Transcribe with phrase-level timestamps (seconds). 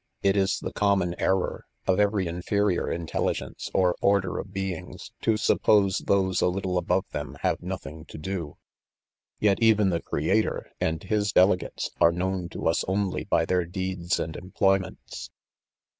[0.23, 5.99] It is the common error of every inferior intelligence,, or order of beings, to suppose
[5.99, 8.57] those a little above them have nothing to do;
[9.43, 14.19] jet even the creator and Ms delegates are known to us only by their deeds
[14.19, 15.29] and employments.